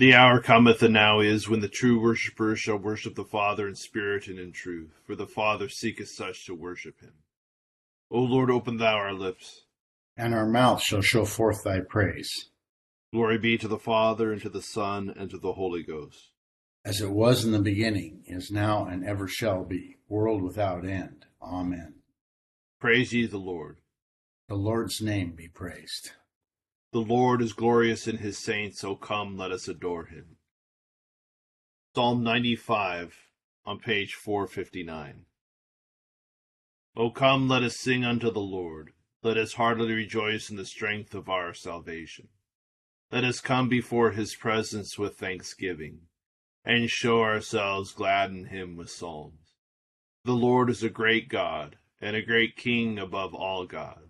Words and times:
The 0.00 0.14
hour 0.14 0.40
cometh, 0.40 0.82
and 0.82 0.94
now 0.94 1.20
is, 1.20 1.46
when 1.46 1.60
the 1.60 1.68
true 1.68 2.00
worshippers 2.00 2.58
shall 2.58 2.78
worship 2.78 3.16
the 3.16 3.22
Father 3.22 3.68
in 3.68 3.74
spirit 3.74 4.28
and 4.28 4.38
in 4.38 4.50
truth, 4.50 4.94
for 5.04 5.14
the 5.14 5.26
Father 5.26 5.68
seeketh 5.68 6.08
such 6.08 6.46
to 6.46 6.54
worship 6.54 7.02
him. 7.02 7.12
O 8.10 8.20
Lord, 8.20 8.50
open 8.50 8.78
thou 8.78 8.94
our 8.94 9.12
lips, 9.12 9.66
and 10.16 10.32
our 10.32 10.46
mouth 10.46 10.80
shall 10.80 11.02
show 11.02 11.26
forth 11.26 11.64
thy 11.64 11.80
praise. 11.80 12.48
Glory 13.12 13.36
be 13.36 13.58
to 13.58 13.68
the 13.68 13.78
Father, 13.78 14.32
and 14.32 14.40
to 14.40 14.48
the 14.48 14.62
Son, 14.62 15.12
and 15.14 15.28
to 15.28 15.36
the 15.36 15.52
Holy 15.52 15.82
Ghost. 15.82 16.30
As 16.82 17.02
it 17.02 17.10
was 17.10 17.44
in 17.44 17.52
the 17.52 17.58
beginning, 17.58 18.22
is 18.24 18.50
now, 18.50 18.86
and 18.86 19.04
ever 19.04 19.28
shall 19.28 19.64
be, 19.64 19.98
world 20.08 20.40
without 20.40 20.86
end. 20.86 21.26
Amen. 21.42 21.96
Praise 22.80 23.12
ye 23.12 23.26
the 23.26 23.36
Lord. 23.36 23.80
The 24.48 24.54
Lord's 24.54 25.02
name 25.02 25.32
be 25.36 25.48
praised. 25.48 26.12
The 26.92 27.00
Lord 27.00 27.40
is 27.40 27.52
glorious 27.52 28.08
in 28.08 28.16
his 28.16 28.36
saints, 28.36 28.82
O 28.82 28.96
come, 28.96 29.36
let 29.36 29.52
us 29.52 29.68
adore 29.68 30.06
him. 30.06 30.38
Psalm 31.94 32.24
95 32.24 33.16
on 33.64 33.78
page 33.78 34.14
459. 34.14 35.26
O 36.96 37.10
come, 37.10 37.48
let 37.48 37.62
us 37.62 37.76
sing 37.76 38.04
unto 38.04 38.32
the 38.32 38.40
Lord. 38.40 38.90
Let 39.22 39.36
us 39.36 39.52
heartily 39.52 39.92
rejoice 39.92 40.50
in 40.50 40.56
the 40.56 40.64
strength 40.64 41.14
of 41.14 41.28
our 41.28 41.54
salvation. 41.54 42.28
Let 43.12 43.22
us 43.22 43.40
come 43.40 43.68
before 43.68 44.10
his 44.10 44.34
presence 44.34 44.98
with 44.98 45.16
thanksgiving, 45.16 46.00
and 46.64 46.90
show 46.90 47.20
ourselves 47.20 47.92
glad 47.92 48.30
in 48.30 48.46
him 48.46 48.76
with 48.76 48.90
psalms. 48.90 49.54
The 50.24 50.32
Lord 50.32 50.68
is 50.68 50.82
a 50.82 50.90
great 50.90 51.28
God, 51.28 51.76
and 52.00 52.16
a 52.16 52.22
great 52.22 52.56
King 52.56 52.98
above 52.98 53.32
all 53.32 53.64
gods. 53.66 54.09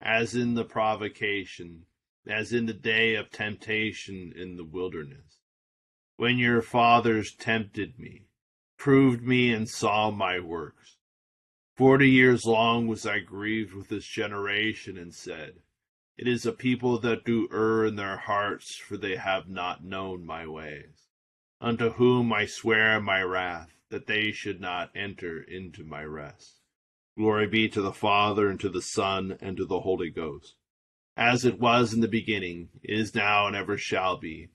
as 0.00 0.34
in 0.34 0.54
the 0.54 0.64
provocation, 0.64 1.84
as 2.26 2.52
in 2.52 2.66
the 2.66 2.72
day 2.72 3.14
of 3.14 3.30
temptation 3.30 4.32
in 4.34 4.56
the 4.56 4.64
wilderness, 4.64 5.40
when 6.16 6.38
your 6.38 6.62
fathers 6.62 7.34
tempted 7.34 7.98
me, 7.98 8.26
proved 8.76 9.22
me, 9.22 9.52
and 9.52 9.68
saw 9.68 10.10
my 10.10 10.38
works. 10.38 10.96
Forty 11.76 12.10
years 12.10 12.44
long 12.44 12.86
was 12.86 13.06
I 13.06 13.20
grieved 13.20 13.72
with 13.72 13.88
this 13.88 14.06
generation, 14.06 14.98
and 14.98 15.14
said, 15.14 15.54
It 16.16 16.28
is 16.28 16.44
a 16.44 16.52
people 16.52 16.98
that 17.00 17.24
do 17.24 17.48
err 17.52 17.86
in 17.86 17.96
their 17.96 18.18
hearts, 18.18 18.76
for 18.76 18.96
they 18.96 19.16
have 19.16 19.48
not 19.48 19.84
known 19.84 20.26
my 20.26 20.46
ways. 20.46 21.08
Unto 21.60 21.90
whom 21.90 22.32
I 22.32 22.46
swear 22.46 23.00
my 23.00 23.22
wrath, 23.22 23.74
that 23.90 24.06
they 24.06 24.30
should 24.30 24.60
not 24.60 24.90
enter 24.94 25.42
into 25.42 25.84
my 25.84 26.04
rest. 26.04 26.59
Glory 27.20 27.48
be 27.48 27.68
to 27.68 27.82
the 27.82 27.92
Father, 27.92 28.48
and 28.48 28.58
to 28.60 28.70
the 28.70 28.80
Son, 28.80 29.36
and 29.42 29.54
to 29.58 29.66
the 29.66 29.80
Holy 29.80 30.08
Ghost, 30.08 30.54
as 31.18 31.44
it 31.44 31.60
was 31.60 31.92
in 31.92 32.00
the 32.00 32.08
beginning, 32.08 32.70
is 32.82 33.14
now, 33.14 33.46
and 33.46 33.54
ever 33.54 33.76
shall 33.76 34.16
be, 34.16 34.48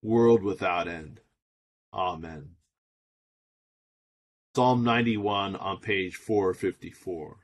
world 0.00 0.44
without 0.44 0.86
end. 0.86 1.18
Amen. 1.92 2.50
Psalm 4.54 4.84
91 4.84 5.56
on 5.56 5.80
page 5.80 6.14
454. 6.14 7.38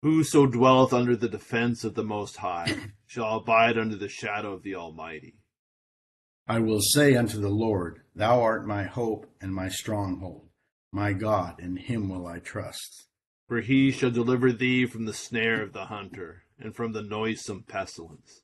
Whoso 0.00 0.46
dwelleth 0.46 0.94
under 0.94 1.14
the 1.14 1.28
defense 1.28 1.84
of 1.84 1.94
the 1.94 2.02
Most 2.02 2.38
High 2.38 2.74
shall 3.06 3.36
abide 3.36 3.76
under 3.76 3.96
the 3.96 4.08
shadow 4.08 4.54
of 4.54 4.62
the 4.62 4.74
Almighty. 4.74 5.34
I 6.48 6.60
will 6.60 6.80
say 6.80 7.14
unto 7.14 7.38
the 7.38 7.50
Lord, 7.50 8.00
Thou 8.14 8.40
art 8.40 8.66
my 8.66 8.84
hope 8.84 9.26
and 9.42 9.54
my 9.54 9.68
stronghold. 9.68 10.48
My 10.92 11.14
God, 11.14 11.58
in 11.58 11.76
him 11.76 12.10
will 12.10 12.26
I 12.26 12.38
trust. 12.38 13.08
For 13.48 13.60
he 13.60 13.90
shall 13.90 14.10
deliver 14.10 14.52
thee 14.52 14.86
from 14.86 15.06
the 15.06 15.14
snare 15.14 15.62
of 15.62 15.72
the 15.72 15.86
hunter, 15.86 16.44
and 16.58 16.76
from 16.76 16.92
the 16.92 17.02
noisome 17.02 17.64
pestilence. 17.64 18.42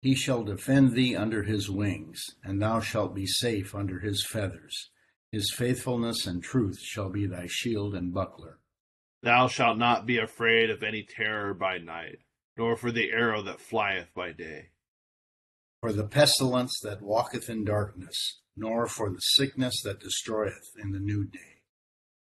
He 0.00 0.14
shall 0.14 0.44
defend 0.44 0.92
thee 0.92 1.16
under 1.16 1.42
his 1.42 1.70
wings, 1.70 2.22
and 2.44 2.60
thou 2.60 2.80
shalt 2.80 3.14
be 3.14 3.26
safe 3.26 3.74
under 3.74 4.00
his 4.00 4.24
feathers. 4.24 4.90
His 5.32 5.50
faithfulness 5.50 6.26
and 6.26 6.42
truth 6.42 6.78
shall 6.80 7.10
be 7.10 7.26
thy 7.26 7.46
shield 7.46 7.94
and 7.94 8.14
buckler. 8.14 8.58
Thou 9.22 9.48
shalt 9.48 9.78
not 9.78 10.06
be 10.06 10.18
afraid 10.18 10.70
of 10.70 10.82
any 10.82 11.02
terror 11.02 11.54
by 11.54 11.78
night, 11.78 12.18
nor 12.56 12.76
for 12.76 12.92
the 12.92 13.10
arrow 13.10 13.42
that 13.42 13.60
flieth 13.60 14.12
by 14.14 14.32
day. 14.32 14.70
For 15.86 15.92
the 15.92 16.02
pestilence 16.02 16.80
that 16.80 17.00
walketh 17.00 17.48
in 17.48 17.64
darkness, 17.64 18.40
nor 18.56 18.88
for 18.88 19.08
the 19.08 19.20
sickness 19.20 19.82
that 19.82 20.00
destroyeth 20.00 20.72
in 20.82 20.90
the 20.90 20.98
noonday. 20.98 21.62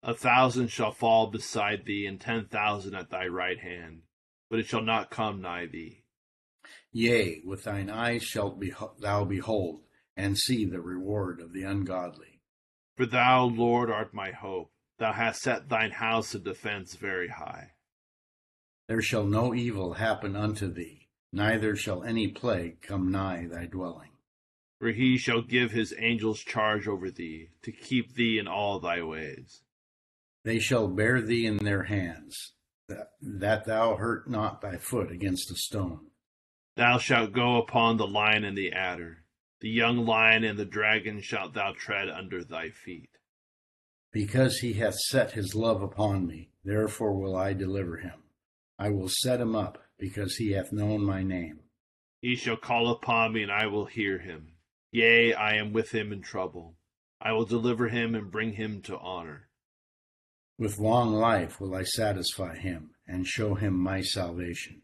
A 0.02 0.12
thousand 0.12 0.72
shall 0.72 0.90
fall 0.90 1.28
beside 1.28 1.84
thee, 1.84 2.04
and 2.04 2.20
ten 2.20 2.46
thousand 2.46 2.96
at 2.96 3.10
thy 3.10 3.28
right 3.28 3.60
hand, 3.60 4.02
but 4.50 4.58
it 4.58 4.66
shall 4.66 4.82
not 4.82 5.08
come 5.08 5.40
nigh 5.40 5.66
thee. 5.66 6.02
Yea, 6.90 7.42
with 7.44 7.62
thine 7.62 7.90
eyes 7.90 8.24
shalt 8.24 8.60
thou 8.98 9.24
behold, 9.24 9.84
and 10.16 10.36
see 10.36 10.64
the 10.64 10.80
reward 10.80 11.40
of 11.40 11.52
the 11.52 11.62
ungodly. 11.62 12.40
For 12.96 13.06
thou, 13.06 13.44
Lord, 13.44 13.88
art 13.88 14.12
my 14.12 14.32
hope. 14.32 14.72
Thou 14.98 15.12
hast 15.12 15.42
set 15.42 15.68
thine 15.68 15.92
house 15.92 16.34
of 16.34 16.42
defense 16.42 16.96
very 16.96 17.28
high. 17.28 17.74
There 18.88 19.00
shall 19.00 19.26
no 19.26 19.54
evil 19.54 19.92
happen 19.92 20.34
unto 20.34 20.66
thee, 20.72 21.03
neither 21.34 21.74
shall 21.74 22.04
any 22.04 22.28
plague 22.28 22.80
come 22.80 23.10
nigh 23.10 23.46
thy 23.50 23.66
dwelling. 23.66 24.10
For 24.78 24.88
he 24.88 25.18
shall 25.18 25.42
give 25.42 25.72
his 25.72 25.94
angels 25.98 26.40
charge 26.40 26.86
over 26.86 27.10
thee, 27.10 27.50
to 27.62 27.72
keep 27.72 28.14
thee 28.14 28.38
in 28.38 28.46
all 28.46 28.78
thy 28.78 29.02
ways. 29.02 29.62
They 30.44 30.58
shall 30.58 30.88
bear 30.88 31.20
thee 31.20 31.46
in 31.46 31.56
their 31.56 31.84
hands, 31.84 32.52
that, 32.88 33.08
that 33.20 33.64
thou 33.64 33.96
hurt 33.96 34.30
not 34.30 34.60
thy 34.60 34.76
foot 34.76 35.10
against 35.10 35.50
a 35.50 35.56
stone. 35.56 36.06
Thou 36.76 36.98
shalt 36.98 37.32
go 37.32 37.56
upon 37.56 37.96
the 37.96 38.06
lion 38.06 38.44
and 38.44 38.56
the 38.56 38.72
adder, 38.72 39.24
the 39.60 39.70
young 39.70 40.04
lion 40.04 40.44
and 40.44 40.58
the 40.58 40.64
dragon 40.64 41.20
shalt 41.20 41.54
thou 41.54 41.72
tread 41.76 42.08
under 42.08 42.44
thy 42.44 42.70
feet. 42.70 43.10
Because 44.12 44.58
he 44.58 44.74
hath 44.74 44.94
set 44.94 45.32
his 45.32 45.54
love 45.54 45.82
upon 45.82 46.26
me, 46.26 46.50
therefore 46.64 47.18
will 47.18 47.34
I 47.34 47.54
deliver 47.54 47.96
him. 47.96 48.22
I 48.78 48.90
will 48.90 49.08
set 49.08 49.40
him 49.40 49.56
up, 49.56 49.83
because 49.98 50.36
he 50.36 50.52
hath 50.52 50.72
known 50.72 51.04
my 51.04 51.22
name. 51.22 51.60
He 52.20 52.36
shall 52.36 52.56
call 52.56 52.90
upon 52.90 53.32
me, 53.32 53.42
and 53.42 53.52
I 53.52 53.66
will 53.66 53.86
hear 53.86 54.18
him. 54.18 54.54
Yea, 54.90 55.34
I 55.34 55.54
am 55.56 55.72
with 55.72 55.92
him 55.92 56.12
in 56.12 56.22
trouble. 56.22 56.76
I 57.20 57.32
will 57.32 57.44
deliver 57.44 57.88
him 57.88 58.14
and 58.14 58.30
bring 58.30 58.54
him 58.54 58.80
to 58.82 58.98
honor. 58.98 59.48
With 60.58 60.78
long 60.78 61.12
life 61.12 61.60
will 61.60 61.74
I 61.74 61.82
satisfy 61.82 62.56
him 62.56 62.90
and 63.06 63.26
show 63.26 63.54
him 63.54 63.78
my 63.78 64.02
salvation. 64.02 64.82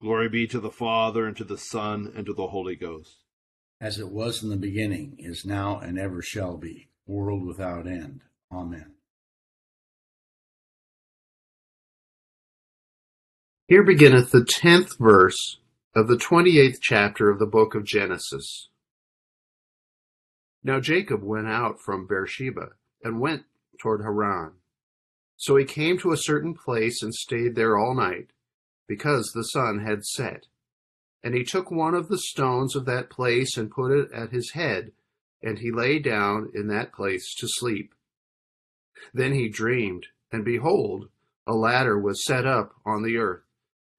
Glory 0.00 0.28
be 0.28 0.46
to 0.46 0.60
the 0.60 0.70
Father, 0.70 1.26
and 1.26 1.36
to 1.36 1.44
the 1.44 1.58
Son, 1.58 2.12
and 2.14 2.26
to 2.26 2.34
the 2.34 2.48
Holy 2.48 2.76
Ghost. 2.76 3.18
As 3.80 3.98
it 3.98 4.10
was 4.10 4.42
in 4.42 4.50
the 4.50 4.56
beginning, 4.56 5.16
is 5.18 5.44
now, 5.44 5.78
and 5.78 5.98
ever 5.98 6.22
shall 6.22 6.56
be, 6.56 6.88
world 7.06 7.44
without 7.44 7.86
end. 7.86 8.22
Amen. 8.50 8.94
Here 13.68 13.84
beginneth 13.84 14.32
the 14.32 14.44
tenth 14.44 14.98
verse 14.98 15.58
of 15.94 16.08
the 16.08 16.18
twenty 16.18 16.58
eighth 16.58 16.80
chapter 16.82 17.30
of 17.30 17.38
the 17.38 17.46
book 17.46 17.74
of 17.74 17.84
Genesis. 17.84 18.68
Now 20.64 20.80
Jacob 20.80 21.22
went 21.22 21.46
out 21.46 21.80
from 21.80 22.06
Beersheba 22.06 22.70
and 23.02 23.20
went 23.20 23.44
toward 23.80 24.02
Haran. 24.02 24.52
So 25.36 25.56
he 25.56 25.64
came 25.64 25.96
to 25.98 26.12
a 26.12 26.16
certain 26.16 26.54
place 26.54 27.02
and 27.02 27.14
stayed 27.14 27.54
there 27.54 27.78
all 27.78 27.94
night, 27.94 28.30
because 28.86 29.30
the 29.32 29.42
sun 29.42 29.78
had 29.78 30.04
set. 30.04 30.46
And 31.24 31.34
he 31.34 31.44
took 31.44 31.70
one 31.70 31.94
of 31.94 32.08
the 32.08 32.18
stones 32.18 32.76
of 32.76 32.84
that 32.86 33.10
place 33.10 33.56
and 33.56 33.70
put 33.70 33.92
it 33.92 34.12
at 34.12 34.32
his 34.32 34.50
head, 34.50 34.92
and 35.42 35.58
he 35.58 35.70
lay 35.70 35.98
down 35.98 36.50
in 36.52 36.66
that 36.66 36.92
place 36.92 37.34
to 37.36 37.46
sleep. 37.48 37.94
Then 39.14 39.32
he 39.32 39.48
dreamed, 39.48 40.08
and 40.30 40.44
behold, 40.44 41.08
a 41.46 41.54
ladder 41.54 41.98
was 41.98 42.24
set 42.24 42.44
up 42.46 42.74
on 42.84 43.02
the 43.02 43.16
earth, 43.16 43.42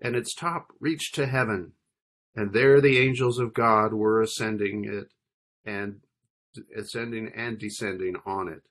and 0.04 0.18
its 0.18 0.36
top 0.36 0.74
reached 0.82 1.16
to 1.16 1.26
heaven, 1.26 1.72
and 2.36 2.52
there 2.52 2.82
the 2.82 3.00
angels 3.00 3.40
of 3.40 3.54
God 3.54 3.94
were 3.94 4.22
ascending 4.22 4.84
it 4.84 5.08
and 5.66 6.02
ascending 6.78 7.32
and 7.34 7.58
descending 7.58 8.18
on 8.26 8.50
it. 8.50 8.64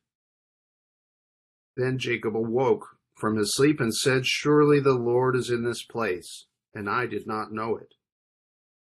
Then 1.74 1.98
Jacob 1.98 2.36
awoke 2.36 2.98
from 3.16 3.38
his 3.38 3.56
sleep 3.56 3.80
and 3.80 3.94
said, 3.94 4.26
Surely 4.26 4.78
the 4.78 4.92
Lord 4.92 5.34
is 5.34 5.48
in 5.48 5.64
this 5.64 5.82
place, 5.82 6.46
and 6.74 6.88
I 6.88 7.06
did 7.06 7.26
not 7.26 7.50
know 7.50 7.76
it. 7.76 7.94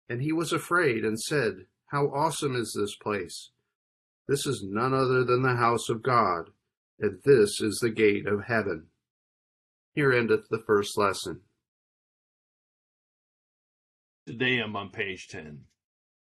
And 0.09 0.23
he 0.23 0.33
was 0.33 0.53
afraid 0.53 1.05
and 1.05 1.21
said, 1.21 1.67
How 1.89 2.07
awesome 2.07 2.57
is 2.57 2.75
this 2.75 2.97
place! 2.97 3.51
This 4.27 4.47
is 4.47 4.65
none 4.67 4.95
other 4.95 5.23
than 5.23 5.43
the 5.43 5.57
house 5.57 5.91
of 5.91 6.03
God, 6.03 6.51
and 6.99 7.19
this 7.25 7.61
is 7.61 7.79
the 7.81 7.91
gate 7.91 8.27
of 8.27 8.45
heaven. 8.45 8.87
Here 9.95 10.13
endeth 10.13 10.49
the 10.49 10.63
first 10.67 10.97
lesson. 10.97 11.43
Today 14.29 14.59
I'm 14.59 14.77
on 14.77 14.91
page 14.91 15.29
10. 15.29 15.65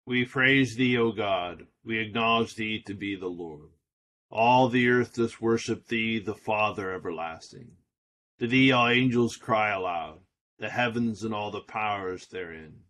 We 0.06 0.24
praise 0.24 0.76
thee, 0.76 0.96
O 0.96 1.10
God. 1.10 1.66
We 1.84 1.98
acknowledge 1.98 2.54
thee 2.54 2.80
to 2.86 2.94
be 2.94 3.16
the 3.16 3.26
Lord. 3.26 3.70
All 4.30 4.68
the 4.68 4.88
earth 4.88 5.14
doth 5.14 5.40
worship 5.40 5.88
thee, 5.88 6.20
the 6.20 6.36
Father 6.36 6.94
everlasting. 6.94 7.72
To 8.38 8.46
thee 8.46 8.70
all 8.70 8.86
angels 8.86 9.34
cry 9.34 9.70
aloud, 9.70 10.20
the 10.60 10.70
heavens 10.70 11.24
and 11.24 11.34
all 11.34 11.50
the 11.50 11.62
powers 11.62 12.28
therein. 12.28 12.82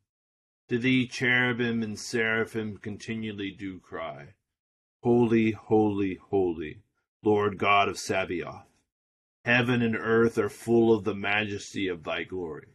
To 0.69 0.77
thee 0.77 1.07
cherubim 1.07 1.83
and 1.83 1.99
seraphim 1.99 2.77
continually 2.77 3.53
do 3.59 3.81
cry, 3.81 4.35
Holy, 5.03 5.53
holy, 5.53 6.19
holy, 6.29 6.83
Lord 7.23 7.57
God 7.57 7.89
of 7.89 7.99
Sabaoth. 7.99 8.69
Heaven 9.47 9.81
and 9.81 9.97
earth 9.97 10.37
are 10.37 10.51
full 10.51 10.93
of 10.93 11.05
the 11.05 11.15
majesty 11.15 11.89
of 11.89 12.05
thy 12.05 12.25
glory. 12.25 12.75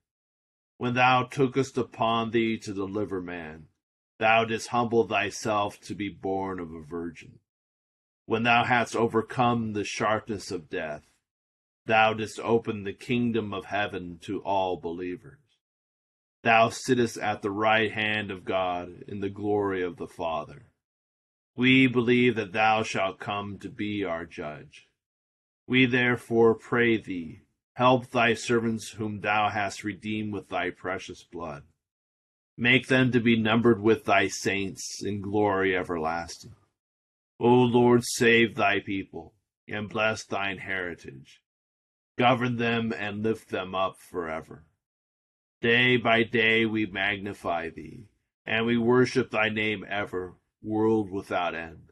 When 0.81 0.95
thou 0.95 1.25
tookest 1.25 1.77
upon 1.77 2.31
thee 2.31 2.57
to 2.57 2.73
deliver 2.73 3.21
man, 3.21 3.67
thou 4.17 4.45
didst 4.45 4.69
humble 4.69 5.07
thyself 5.07 5.79
to 5.81 5.93
be 5.93 6.09
born 6.09 6.59
of 6.59 6.73
a 6.73 6.81
virgin. 6.81 7.37
When 8.25 8.41
thou 8.41 8.63
hadst 8.63 8.95
overcome 8.95 9.73
the 9.73 9.83
sharpness 9.83 10.49
of 10.49 10.71
death, 10.71 11.03
thou 11.85 12.15
didst 12.15 12.39
open 12.39 12.83
the 12.83 12.93
kingdom 12.93 13.53
of 13.53 13.65
heaven 13.65 14.17
to 14.23 14.41
all 14.41 14.75
believers. 14.75 15.37
Thou 16.41 16.69
sittest 16.69 17.15
at 17.19 17.43
the 17.43 17.51
right 17.51 17.91
hand 17.91 18.31
of 18.31 18.43
God 18.43 19.03
in 19.07 19.19
the 19.19 19.29
glory 19.29 19.83
of 19.83 19.97
the 19.97 20.07
Father. 20.07 20.71
We 21.55 21.85
believe 21.85 22.35
that 22.37 22.53
thou 22.53 22.81
shalt 22.81 23.19
come 23.19 23.59
to 23.59 23.69
be 23.69 24.03
our 24.03 24.25
judge. 24.25 24.87
We 25.67 25.85
therefore 25.85 26.55
pray 26.55 26.97
thee, 26.97 27.40
help 27.73 28.09
thy 28.11 28.33
servants 28.33 28.91
whom 28.91 29.21
thou 29.21 29.49
hast 29.49 29.83
redeemed 29.83 30.33
with 30.33 30.49
thy 30.49 30.69
precious 30.69 31.23
blood. 31.23 31.63
Make 32.57 32.87
them 32.87 33.11
to 33.11 33.19
be 33.19 33.39
numbered 33.39 33.81
with 33.81 34.05
thy 34.05 34.27
saints 34.27 35.01
in 35.03 35.21
glory 35.21 35.75
everlasting. 35.75 36.53
O 37.39 37.47
Lord, 37.47 38.03
save 38.03 38.55
thy 38.55 38.81
people, 38.81 39.33
and 39.67 39.89
bless 39.89 40.23
thine 40.23 40.59
heritage. 40.59 41.41
Govern 42.17 42.57
them 42.57 42.93
and 42.95 43.23
lift 43.23 43.49
them 43.49 43.73
up 43.73 43.95
forever. 43.97 44.65
Day 45.61 45.97
by 45.97 46.23
day 46.23 46.65
we 46.65 46.85
magnify 46.85 47.69
thee, 47.69 48.05
and 48.45 48.65
we 48.65 48.77
worship 48.77 49.31
thy 49.31 49.49
name 49.49 49.85
ever, 49.89 50.35
world 50.61 51.09
without 51.09 51.55
end. 51.55 51.91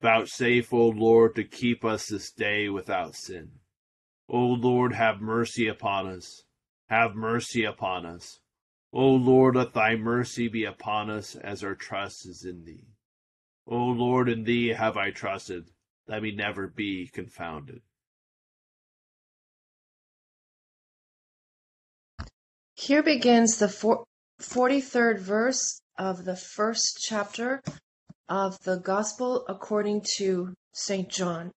Vouchsafe, 0.00 0.72
O 0.72 0.88
Lord, 0.88 1.36
to 1.36 1.44
keep 1.44 1.84
us 1.84 2.06
this 2.06 2.32
day 2.32 2.68
without 2.68 3.14
sin. 3.14 3.50
O 4.28 4.38
Lord, 4.38 4.94
have 4.94 5.20
mercy 5.20 5.68
upon 5.68 6.06
us. 6.06 6.44
Have 6.88 7.14
mercy 7.14 7.64
upon 7.64 8.06
us. 8.06 8.40
O 8.92 9.08
Lord, 9.08 9.56
let 9.56 9.74
thy 9.74 9.96
mercy 9.96 10.48
be 10.48 10.64
upon 10.64 11.10
us 11.10 11.34
as 11.34 11.64
our 11.64 11.74
trust 11.74 12.26
is 12.26 12.44
in 12.44 12.64
thee. 12.64 12.86
O 13.66 13.76
Lord, 13.76 14.28
in 14.28 14.44
thee 14.44 14.68
have 14.68 14.96
I 14.96 15.10
trusted. 15.10 15.70
Let 16.06 16.22
me 16.22 16.32
never 16.32 16.68
be 16.68 17.08
confounded. 17.12 17.82
Here 22.74 23.02
begins 23.02 23.58
the 23.58 23.66
43rd 24.40 25.18
verse 25.18 25.80
of 25.98 26.24
the 26.24 26.36
first 26.36 26.98
chapter 27.00 27.62
of 28.28 28.58
the 28.64 28.76
Gospel 28.76 29.44
according 29.48 30.04
to 30.16 30.54
St. 30.72 31.08
John. 31.08 31.52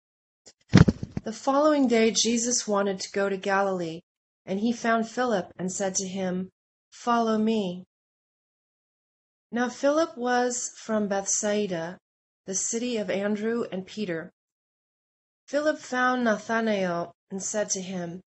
The 1.26 1.34
following 1.34 1.88
day, 1.88 2.12
Jesus 2.12 2.68
wanted 2.68 3.00
to 3.00 3.12
go 3.12 3.30
to 3.30 3.36
Galilee, 3.36 4.02
and 4.46 4.60
he 4.60 4.72
found 4.72 5.10
Philip 5.10 5.52
and 5.58 5.72
said 5.72 5.96
to 5.96 6.08
him, 6.08 6.52
Follow 6.92 7.40
me. 7.40 7.84
Now 9.52 9.70
Philip 9.70 10.16
was 10.16 10.70
from 10.78 11.08
Bethsaida, 11.08 11.98
the 12.46 12.54
city 12.54 12.98
of 12.98 13.10
Andrew 13.10 13.64
and 13.72 13.88
Peter. 13.88 14.32
Philip 15.48 15.80
found 15.80 16.24
Nathanael 16.26 17.16
and 17.32 17.42
said 17.42 17.72
to 17.72 17.82
him, 17.82 18.22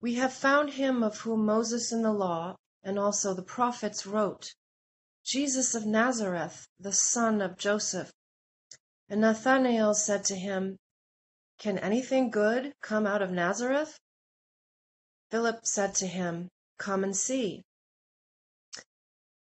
we 0.00 0.14
have 0.14 0.32
found 0.32 0.74
him 0.74 1.02
of 1.02 1.22
whom 1.22 1.44
Moses 1.44 1.90
in 1.90 2.02
the 2.02 2.12
law 2.12 2.54
and 2.84 3.00
also 3.00 3.34
the 3.34 3.42
prophets 3.42 4.06
wrote, 4.06 4.54
Jesus 5.24 5.74
of 5.74 5.86
Nazareth, 5.86 6.68
the 6.78 6.92
son 6.92 7.40
of 7.40 7.58
Joseph. 7.58 8.12
And 9.08 9.22
Nathanael 9.22 9.92
said 9.94 10.24
to 10.26 10.36
him, 10.36 10.76
Can 11.58 11.78
anything 11.78 12.30
good 12.30 12.72
come 12.80 13.06
out 13.06 13.20
of 13.20 13.32
Nazareth? 13.32 13.98
Philip 15.30 15.66
said 15.66 15.94
to 15.96 16.06
him, 16.06 16.48
Come 16.78 17.02
and 17.02 17.16
see. 17.16 17.62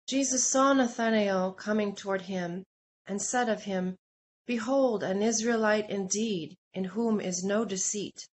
Jesus 0.07 0.45
saw 0.45 0.73
Nathanael 0.73 1.53
coming 1.53 1.95
toward 1.95 2.23
him, 2.23 2.65
and 3.07 3.21
said 3.21 3.47
of 3.47 3.63
him, 3.63 3.95
Behold, 4.45 5.03
an 5.03 5.21
Israelite 5.21 5.89
indeed, 5.89 6.57
in 6.73 6.83
whom 6.83 7.21
is 7.21 7.45
no 7.45 7.63
deceit. 7.63 8.27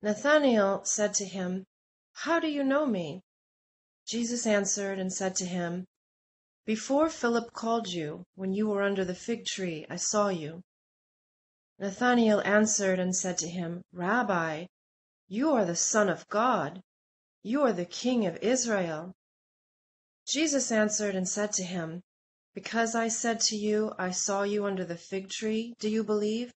Nathanael 0.00 0.84
said 0.84 1.14
to 1.14 1.24
him, 1.24 1.64
How 2.12 2.38
do 2.38 2.46
you 2.46 2.62
know 2.62 2.86
me? 2.86 3.20
Jesus 4.06 4.46
answered 4.46 5.00
and 5.00 5.12
said 5.12 5.34
to 5.36 5.44
him, 5.44 5.84
Before 6.64 7.10
Philip 7.10 7.52
called 7.52 7.88
you, 7.88 8.24
when 8.36 8.52
you 8.52 8.68
were 8.68 8.84
under 8.84 9.04
the 9.04 9.14
fig 9.16 9.44
tree, 9.44 9.84
I 9.90 9.96
saw 9.96 10.28
you. 10.28 10.62
Nathanael 11.80 12.40
answered 12.40 12.98
and 12.98 13.14
said 13.14 13.38
to 13.38 13.48
him, 13.48 13.82
Rabbi, 13.92 14.66
you 15.28 15.52
are 15.52 15.64
the 15.64 15.76
Son 15.76 16.08
of 16.08 16.26
God. 16.28 16.82
You 17.42 17.62
are 17.62 17.72
the 17.72 17.84
King 17.84 18.26
of 18.26 18.36
Israel. 18.38 19.14
Jesus 20.26 20.72
answered 20.72 21.14
and 21.14 21.28
said 21.28 21.52
to 21.52 21.62
him, 21.62 22.02
Because 22.52 22.94
I 22.94 23.08
said 23.08 23.40
to 23.42 23.56
you, 23.56 23.92
I 23.96 24.10
saw 24.10 24.42
you 24.42 24.66
under 24.66 24.84
the 24.84 24.96
fig 24.96 25.30
tree, 25.30 25.74
do 25.78 25.88
you 25.88 26.02
believe? 26.02 26.52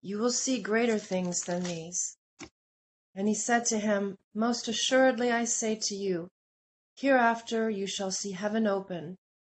You 0.00 0.18
will 0.18 0.30
see 0.30 0.62
greater 0.62 0.98
things 0.98 1.42
than 1.42 1.64
these. 1.64 2.16
And 3.14 3.26
he 3.26 3.34
said 3.34 3.64
to 3.66 3.78
him, 3.78 4.16
Most 4.32 4.68
assuredly 4.68 5.32
I 5.32 5.44
say 5.44 5.74
to 5.74 5.94
you, 5.96 6.28
hereafter 6.94 7.68
you 7.68 7.86
shall 7.86 8.12
see 8.12 8.32
heaven 8.32 8.66
open, 8.66 9.16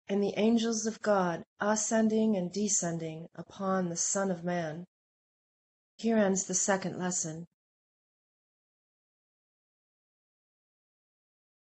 and 0.08 0.22
the 0.22 0.34
angels 0.36 0.86
of 0.86 1.02
God 1.02 1.44
ascending 1.60 2.36
and 2.36 2.52
descending 2.52 3.28
upon 3.34 3.88
the 3.88 3.96
Son 3.96 4.30
of 4.30 4.44
Man. 4.44 4.86
Here 5.98 6.16
ends 6.16 6.44
the 6.44 6.54
second 6.54 6.98
lesson. 6.98 7.46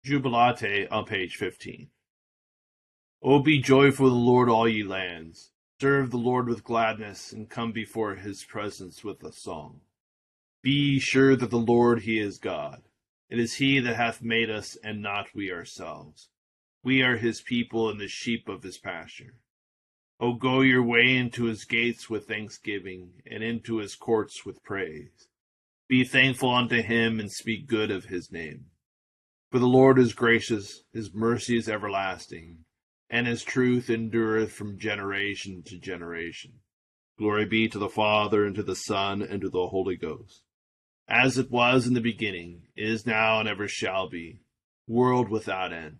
Jubilate 0.03 0.87
on 0.91 1.05
page 1.05 1.35
15. 1.35 1.89
O 3.23 3.39
be 3.39 3.59
joyful 3.59 4.09
the 4.09 4.15
Lord, 4.15 4.49
all 4.49 4.67
ye 4.67 4.83
lands. 4.83 5.51
Serve 5.81 6.11
the 6.11 6.17
Lord 6.17 6.47
with 6.47 6.63
gladness, 6.63 7.31
and 7.31 7.49
come 7.49 7.71
before 7.71 8.15
his 8.15 8.43
presence 8.43 9.03
with 9.03 9.23
a 9.23 9.31
song. 9.31 9.81
Be 10.61 10.99
sure 10.99 11.35
that 11.35 11.49
the 11.49 11.57
Lord 11.57 12.01
he 12.01 12.19
is 12.19 12.37
God. 12.37 12.83
It 13.29 13.39
is 13.39 13.55
he 13.55 13.79
that 13.79 13.95
hath 13.95 14.21
made 14.21 14.49
us, 14.49 14.77
and 14.83 15.01
not 15.01 15.35
we 15.35 15.51
ourselves. 15.51 16.29
We 16.87 17.01
are 17.01 17.17
his 17.17 17.41
people 17.41 17.89
and 17.89 17.99
the 17.99 18.07
sheep 18.07 18.47
of 18.47 18.63
his 18.63 18.77
pasture. 18.77 19.33
O 20.21 20.35
go 20.35 20.61
your 20.61 20.81
way 20.81 21.17
into 21.17 21.43
his 21.43 21.65
gates 21.65 22.09
with 22.09 22.29
thanksgiving, 22.29 23.21
and 23.29 23.43
into 23.43 23.79
his 23.79 23.93
courts 23.93 24.45
with 24.45 24.63
praise. 24.63 25.27
Be 25.89 26.05
thankful 26.05 26.49
unto 26.49 26.81
him, 26.81 27.19
and 27.19 27.29
speak 27.29 27.67
good 27.67 27.91
of 27.91 28.05
his 28.05 28.31
name. 28.31 28.67
For 29.51 29.59
the 29.59 29.67
Lord 29.67 29.99
is 29.99 30.13
gracious, 30.13 30.83
his 30.93 31.13
mercy 31.13 31.57
is 31.57 31.67
everlasting, 31.67 32.59
and 33.09 33.27
his 33.27 33.43
truth 33.43 33.89
endureth 33.89 34.53
from 34.53 34.79
generation 34.79 35.63
to 35.63 35.77
generation. 35.77 36.61
Glory 37.19 37.47
be 37.47 37.67
to 37.67 37.79
the 37.79 37.89
Father, 37.89 38.45
and 38.45 38.55
to 38.55 38.63
the 38.63 38.77
Son, 38.77 39.21
and 39.21 39.41
to 39.41 39.49
the 39.49 39.67
Holy 39.67 39.97
Ghost 39.97 40.41
as 41.09 41.37
it 41.37 41.51
was 41.51 41.85
in 41.85 41.95
the 41.95 41.99
beginning, 41.99 42.67
is 42.77 43.05
now, 43.05 43.41
and 43.41 43.49
ever 43.49 43.67
shall 43.67 44.07
be, 44.07 44.39
world 44.87 45.27
without 45.27 45.73
end. 45.73 45.99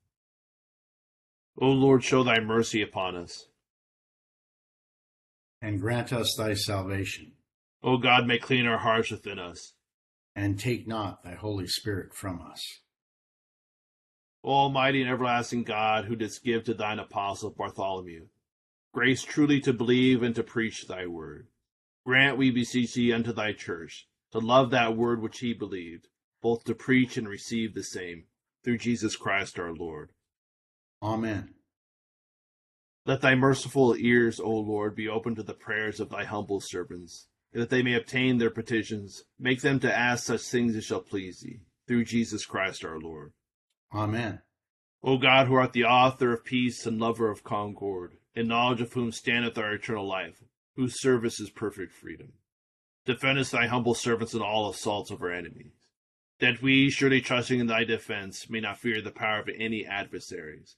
O 1.61 1.67
Lord, 1.67 2.03
show 2.03 2.23
thy 2.23 2.39
mercy 2.39 2.81
upon 2.81 3.15
us 3.15 3.45
and 5.61 5.79
grant 5.79 6.11
us 6.11 6.33
thy 6.35 6.55
salvation. 6.55 7.33
O 7.83 7.97
God, 7.97 8.25
may 8.25 8.39
clean 8.39 8.65
our 8.65 8.79
hearts 8.79 9.11
within 9.11 9.37
us, 9.37 9.73
and 10.35 10.59
take 10.59 10.87
not 10.87 11.23
thy 11.23 11.35
Holy 11.35 11.67
Spirit 11.67 12.15
from 12.15 12.41
us. 12.41 12.79
O 14.43 14.49
Almighty 14.49 15.01
and 15.01 15.09
everlasting 15.11 15.61
God, 15.61 16.05
who 16.05 16.15
didst 16.15 16.43
give 16.43 16.63
to 16.63 16.73
thine 16.73 16.97
apostle 16.97 17.51
Bartholomew 17.51 18.25
grace 18.91 19.21
truly 19.21 19.61
to 19.61 19.71
believe 19.71 20.23
and 20.23 20.35
to 20.35 20.43
preach 20.43 20.87
thy 20.87 21.05
word, 21.05 21.47
grant, 22.05 22.37
we 22.37 22.49
beseech 22.49 22.95
thee, 22.95 23.13
unto 23.13 23.31
thy 23.31 23.53
church 23.53 24.07
to 24.31 24.39
love 24.39 24.71
that 24.71 24.97
word 24.97 25.21
which 25.21 25.39
he 25.39 25.53
believed, 25.53 26.07
both 26.41 26.63
to 26.63 26.73
preach 26.73 27.17
and 27.17 27.29
receive 27.29 27.75
the 27.75 27.83
same, 27.83 28.25
through 28.63 28.79
Jesus 28.79 29.15
Christ 29.15 29.59
our 29.59 29.73
Lord. 29.73 30.09
Amen. 31.01 31.55
Let 33.05 33.21
thy 33.21 33.33
merciful 33.33 33.95
ears, 33.97 34.39
O 34.39 34.51
Lord, 34.51 34.95
be 34.95 35.07
open 35.07 35.33
to 35.35 35.43
the 35.43 35.55
prayers 35.55 35.99
of 35.99 36.09
thy 36.09 36.23
humble 36.23 36.59
servants, 36.59 37.27
that 37.51 37.71
they 37.71 37.81
may 37.81 37.95
obtain 37.95 38.37
their 38.37 38.51
petitions. 38.51 39.23
Make 39.39 39.61
them 39.61 39.79
to 39.79 39.91
ask 39.91 40.25
such 40.25 40.41
things 40.41 40.75
as 40.75 40.85
shall 40.85 41.01
please 41.01 41.39
thee, 41.39 41.61
through 41.87 42.05
Jesus 42.05 42.45
Christ 42.45 42.85
our 42.85 42.99
Lord. 42.99 43.33
Amen. 43.91 44.41
O 45.01 45.17
God, 45.17 45.47
who 45.47 45.55
art 45.55 45.73
the 45.73 45.85
author 45.85 46.31
of 46.31 46.45
peace 46.45 46.85
and 46.85 46.99
lover 46.99 47.31
of 47.31 47.43
concord, 47.43 48.17
in 48.35 48.47
knowledge 48.47 48.81
of 48.81 48.93
whom 48.93 49.11
standeth 49.11 49.57
our 49.57 49.73
eternal 49.73 50.07
life, 50.07 50.43
whose 50.75 51.01
service 51.01 51.39
is 51.39 51.49
perfect 51.49 51.91
freedom. 51.91 52.33
Defend 53.05 53.39
us, 53.39 53.49
thy 53.49 53.65
humble 53.65 53.95
servants, 53.95 54.35
in 54.35 54.43
all 54.43 54.69
assaults 54.69 55.09
of 55.09 55.23
our 55.23 55.31
enemies, 55.31 55.73
that 56.39 56.61
we, 56.61 56.91
surely 56.91 57.19
trusting 57.19 57.59
in 57.59 57.65
thy 57.65 57.83
defense, 57.83 58.47
may 58.47 58.59
not 58.59 58.77
fear 58.77 59.01
the 59.01 59.09
power 59.09 59.39
of 59.39 59.49
any 59.57 59.87
adversaries 59.87 60.77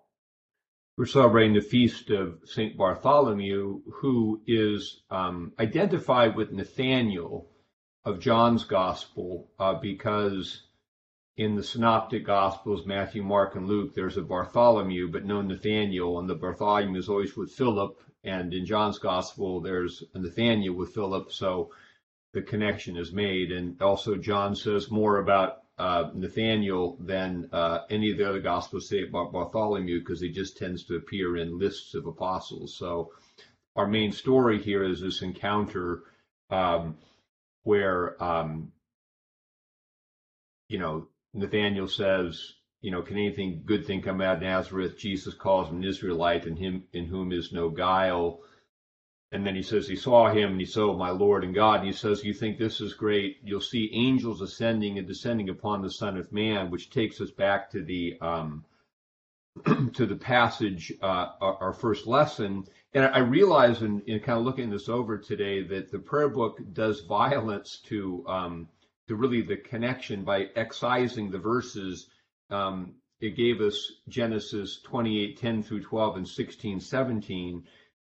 We're 1.01 1.07
celebrating 1.07 1.55
the 1.55 1.61
feast 1.61 2.11
of 2.11 2.37
St. 2.45 2.77
Bartholomew, 2.77 3.81
who 3.91 4.39
is 4.45 5.01
um, 5.09 5.51
identified 5.57 6.35
with 6.35 6.51
Nathaniel 6.51 7.49
of 8.05 8.19
John's 8.19 8.65
Gospel 8.65 9.49
uh, 9.57 9.73
because 9.73 10.61
in 11.37 11.55
the 11.55 11.63
Synoptic 11.63 12.23
Gospels, 12.23 12.85
Matthew, 12.85 13.23
Mark, 13.23 13.55
and 13.55 13.67
Luke, 13.67 13.95
there's 13.95 14.17
a 14.17 14.21
Bartholomew, 14.21 15.11
but 15.11 15.25
no 15.25 15.41
Nathaniel, 15.41 16.19
and 16.19 16.29
the 16.29 16.35
Bartholomew 16.35 16.99
is 16.99 17.09
always 17.09 17.35
with 17.35 17.51
Philip, 17.51 17.99
and 18.23 18.53
in 18.53 18.63
John's 18.67 18.99
Gospel, 18.99 19.59
there's 19.59 20.03
a 20.13 20.19
Nathaniel 20.19 20.75
with 20.75 20.93
Philip, 20.93 21.31
so 21.31 21.71
the 22.33 22.43
connection 22.43 22.95
is 22.95 23.11
made. 23.11 23.51
And 23.51 23.81
also, 23.81 24.17
John 24.17 24.55
says 24.55 24.91
more 24.91 25.17
about 25.17 25.60
uh, 25.81 26.11
Nathaniel 26.13 26.95
than 26.99 27.49
uh, 27.51 27.79
any 27.89 28.11
of 28.11 28.17
the 28.19 28.29
other 28.29 28.39
Gospels 28.39 28.87
say 28.87 29.01
about 29.01 29.31
Bartholomew 29.31 29.99
because 29.99 30.21
he 30.21 30.29
just 30.29 30.55
tends 30.55 30.83
to 30.83 30.95
appear 30.95 31.37
in 31.37 31.57
lists 31.57 31.95
of 31.95 32.05
apostles. 32.05 32.77
So 32.77 33.13
our 33.75 33.87
main 33.87 34.11
story 34.11 34.61
here 34.61 34.83
is 34.83 35.01
this 35.01 35.23
encounter 35.23 36.03
um, 36.51 36.97
where, 37.63 38.21
um, 38.23 38.71
you 40.67 40.77
know, 40.77 41.07
Nathaniel 41.33 41.87
says, 41.87 42.53
you 42.81 42.91
know, 42.91 43.01
can 43.01 43.17
anything 43.17 43.63
good 43.65 43.87
thing 43.87 44.03
come 44.03 44.21
out 44.21 44.35
of 44.35 44.43
Nazareth? 44.43 44.99
Jesus 44.99 45.33
calls 45.33 45.69
him 45.69 45.77
an 45.77 45.83
Israelite, 45.83 46.45
and 46.45 46.59
him 46.59 46.83
in 46.93 47.05
whom 47.05 47.31
is 47.31 47.51
no 47.51 47.69
guile. 47.69 48.41
And 49.33 49.45
then 49.45 49.55
he 49.55 49.61
says 49.61 49.87
he 49.87 49.95
saw 49.95 50.29
him 50.29 50.51
and 50.51 50.59
he 50.59 50.65
saw 50.65 50.95
my 50.97 51.09
Lord 51.09 51.45
and 51.45 51.55
God. 51.55 51.79
And 51.79 51.87
he 51.87 51.93
says, 51.93 52.23
You 52.23 52.33
think 52.33 52.57
this 52.57 52.81
is 52.81 52.93
great? 52.93 53.37
You'll 53.43 53.61
see 53.61 53.89
angels 53.93 54.41
ascending 54.41 54.97
and 54.97 55.07
descending 55.07 55.49
upon 55.49 55.81
the 55.81 55.91
Son 55.91 56.17
of 56.17 56.33
Man, 56.33 56.69
which 56.69 56.89
takes 56.89 57.21
us 57.21 57.31
back 57.31 57.71
to 57.71 57.81
the 57.81 58.17
um, 58.19 58.65
to 59.93 60.05
the 60.05 60.15
passage, 60.15 60.91
uh, 61.01 61.27
our, 61.41 61.57
our, 61.61 61.73
first 61.73 62.07
lesson. 62.07 62.65
And 62.93 63.05
I 63.05 63.19
realize 63.19 63.81
in, 63.81 64.01
in, 64.07 64.19
kind 64.21 64.39
of 64.39 64.45
looking 64.45 64.69
this 64.69 64.87
over 64.87 65.17
today 65.17 65.61
that 65.63 65.91
the 65.91 65.99
prayer 65.99 66.29
book 66.29 66.59
does 66.71 67.01
violence 67.01 67.81
to 67.87 68.25
um, 68.27 68.69
to 69.07 69.15
really 69.15 69.41
the 69.41 69.57
connection 69.57 70.23
by 70.23 70.47
excising 70.55 71.31
the 71.31 71.39
verses. 71.39 72.07
Um, 72.49 72.95
it 73.21 73.35
gave 73.35 73.61
us 73.61 73.91
Genesis 74.09 74.81
28, 74.83 75.37
10 75.37 75.63
through 75.63 75.83
12 75.83 76.17
and 76.17 76.27
16, 76.27 76.79
17 76.79 77.63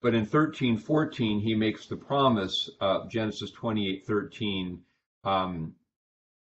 but 0.04 0.14
in 0.14 0.26
13:14, 0.26 1.40
he 1.40 1.56
makes 1.56 1.88
the 1.88 1.96
promise, 1.96 2.70
uh, 2.82 3.08
Genesis 3.08 3.52
28:13, 3.52 4.84
um, 5.24 5.76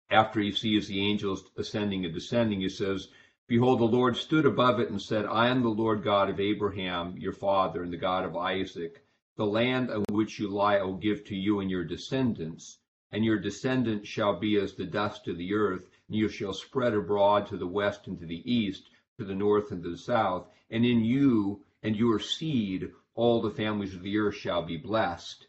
after 0.09 0.41
he 0.41 0.51
sees 0.51 0.89
the 0.89 1.07
angels 1.07 1.51
ascending 1.59 2.07
and 2.07 2.15
descending, 2.15 2.63
he 2.63 2.71
says, 2.71 3.09
Behold, 3.47 3.81
the 3.81 3.85
Lord 3.85 4.17
stood 4.17 4.47
above 4.47 4.81
it 4.81 4.89
and 4.89 5.01
said, 5.01 5.27
I 5.27 5.49
am 5.49 5.63
the 5.63 5.69
Lord 5.69 6.03
God 6.03 6.31
of 6.31 6.41
Abraham, 6.41 7.19
your 7.19 7.35
father, 7.35 7.83
and 7.83 7.93
the 7.93 7.99
God 7.99 8.25
of 8.25 8.35
Isaac. 8.35 9.05
The 9.37 9.45
land 9.45 9.91
on 9.91 10.05
which 10.11 10.39
you 10.39 10.49
lie 10.49 10.79
I 10.79 10.83
will 10.85 10.97
give 10.97 11.23
to 11.27 11.37
you 11.37 11.61
and 11.61 11.71
your 11.71 11.85
descendants, 11.85 12.79
and 13.11 13.23
your 13.23 13.39
descendants 13.39 14.09
shall 14.09 14.41
be 14.41 14.57
as 14.57 14.75
the 14.75 14.87
dust 14.87 15.29
of 15.29 15.37
the 15.37 15.53
earth, 15.53 15.91
and 16.09 16.17
you 16.17 16.31
shall 16.31 16.55
spread 16.55 16.95
abroad 16.95 17.49
to 17.49 17.59
the 17.59 17.67
west 17.67 18.07
and 18.07 18.19
to 18.19 18.25
the 18.25 18.51
east, 18.51 18.89
to 19.19 19.27
the 19.27 19.35
north 19.35 19.73
and 19.73 19.83
to 19.83 19.91
the 19.91 19.99
south, 19.99 20.49
and 20.71 20.87
in 20.87 21.05
you 21.05 21.63
and 21.83 21.97
your 21.97 22.19
seed 22.19 22.91
all 23.15 23.43
the 23.43 23.51
families 23.51 23.95
of 23.95 24.03
the 24.03 24.19
earth 24.19 24.37
shall 24.37 24.63
be 24.63 24.77
blessed. 24.77 25.47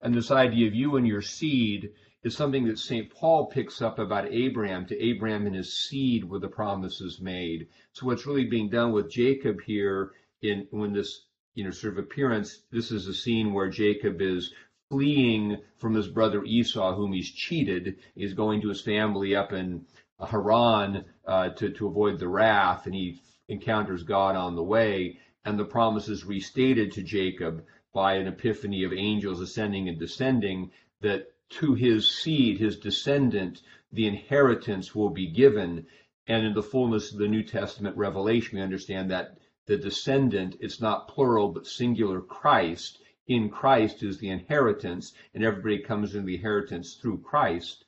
And 0.00 0.14
this 0.14 0.30
idea 0.30 0.68
of 0.68 0.74
you 0.74 0.96
and 0.96 1.06
your 1.06 1.22
seed 1.22 1.92
is 2.22 2.36
something 2.36 2.66
that 2.66 2.78
St. 2.78 3.10
Paul 3.10 3.46
picks 3.46 3.80
up 3.80 3.98
about 3.98 4.32
Abraham. 4.32 4.86
To 4.86 5.00
Abraham 5.00 5.46
and 5.46 5.56
his 5.56 5.78
seed 5.78 6.24
were 6.24 6.38
the 6.38 6.48
promises 6.48 7.20
made. 7.20 7.68
So 7.92 8.06
what's 8.06 8.26
really 8.26 8.44
being 8.44 8.68
done 8.68 8.92
with 8.92 9.10
Jacob 9.10 9.60
here 9.62 10.12
in 10.42 10.66
when 10.70 10.92
this 10.92 11.24
you 11.58 11.64
know, 11.64 11.70
sort 11.70 11.94
of 11.94 11.98
appearance. 11.98 12.60
This 12.70 12.92
is 12.92 13.08
a 13.08 13.12
scene 13.12 13.52
where 13.52 13.68
Jacob 13.68 14.22
is 14.22 14.52
fleeing 14.90 15.56
from 15.78 15.92
his 15.92 16.06
brother 16.06 16.44
Esau, 16.44 16.94
whom 16.94 17.12
he's 17.12 17.32
cheated. 17.32 17.96
He's 18.14 18.32
going 18.32 18.60
to 18.60 18.68
his 18.68 18.80
family 18.80 19.34
up 19.34 19.52
in 19.52 19.84
Haran 20.24 21.04
uh, 21.26 21.48
to, 21.48 21.70
to 21.70 21.88
avoid 21.88 22.20
the 22.20 22.28
wrath, 22.28 22.86
and 22.86 22.94
he 22.94 23.20
encounters 23.48 24.04
God 24.04 24.36
on 24.36 24.54
the 24.54 24.62
way. 24.62 25.18
And 25.48 25.58
the 25.58 25.64
promises 25.64 26.26
restated 26.26 26.92
to 26.92 27.02
Jacob 27.02 27.64
by 27.94 28.16
an 28.16 28.26
epiphany 28.26 28.84
of 28.84 28.92
angels 28.92 29.40
ascending 29.40 29.88
and 29.88 29.98
descending 29.98 30.72
that 31.00 31.32
to 31.60 31.72
his 31.72 32.06
seed, 32.06 32.58
his 32.58 32.78
descendant, 32.78 33.62
the 33.90 34.06
inheritance 34.06 34.94
will 34.94 35.08
be 35.08 35.26
given. 35.26 35.86
And 36.26 36.44
in 36.44 36.52
the 36.52 36.62
fullness 36.62 37.12
of 37.12 37.18
the 37.18 37.28
New 37.28 37.42
Testament 37.42 37.96
revelation, 37.96 38.58
we 38.58 38.62
understand 38.62 39.10
that 39.10 39.38
the 39.64 39.78
descendant, 39.78 40.58
it's 40.60 40.82
not 40.82 41.08
plural, 41.08 41.48
but 41.48 41.66
singular 41.66 42.20
Christ. 42.20 43.00
In 43.26 43.48
Christ 43.48 44.02
is 44.02 44.18
the 44.18 44.28
inheritance, 44.28 45.14
and 45.32 45.42
everybody 45.42 45.78
comes 45.78 46.14
into 46.14 46.26
the 46.26 46.34
inheritance 46.34 46.96
through 46.96 47.22
Christ. 47.22 47.86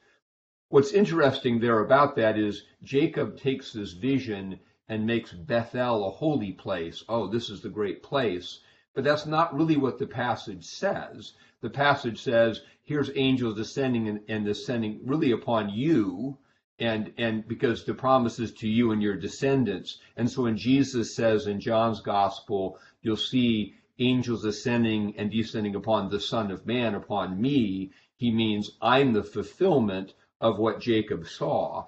What's 0.71 0.93
interesting 0.93 1.61
there 1.61 1.81
about 1.81 2.17
that 2.17 2.38
is 2.38 2.64
Jacob 2.83 3.37
takes 3.37 3.71
this 3.75 3.93
vision 3.93 4.61
and 4.90 5.06
makes 5.06 5.32
Bethel 5.32 6.04
a 6.04 6.11
holy 6.11 6.50
place. 6.50 7.04
Oh, 7.09 7.28
this 7.28 7.49
is 7.49 7.61
the 7.61 7.68
great 7.68 8.02
place. 8.02 8.59
But 8.92 9.04
that's 9.04 9.25
not 9.25 9.56
really 9.56 9.76
what 9.76 10.00
the 10.00 10.06
passage 10.09 10.64
says. 10.64 11.32
The 11.61 11.70
passage 11.70 12.20
says, 12.20 12.61
here's 12.82 13.11
angels 13.14 13.56
descending 13.56 14.09
and, 14.09 14.20
and 14.28 14.44
descending 14.44 15.00
really 15.04 15.30
upon 15.30 15.70
you, 15.70 16.38
and 16.80 17.12
and 17.18 17.47
because 17.47 17.85
the 17.85 17.94
promises 17.94 18.52
to 18.54 18.68
you 18.68 18.90
and 18.90 19.00
your 19.00 19.14
descendants. 19.14 20.00
And 20.16 20.28
so 20.28 20.42
when 20.42 20.56
Jesus 20.56 21.14
says 21.14 21.47
in 21.47 21.61
John's 21.61 22.00
gospel, 22.00 22.76
you'll 23.00 23.16
see 23.16 23.75
angels 24.00 24.44
ascending 24.44 25.14
and 25.18 25.30
descending 25.30 25.76
upon 25.76 26.09
the 26.09 26.18
Son 26.18 26.50
of 26.50 26.66
Man, 26.66 26.97
upon 26.97 27.40
me, 27.40 27.92
he 28.16 28.32
means 28.32 28.73
I'm 28.82 29.12
the 29.12 29.23
fulfillment 29.23 30.14
of 30.40 30.59
what 30.59 30.80
Jacob 30.80 31.28
saw. 31.28 31.87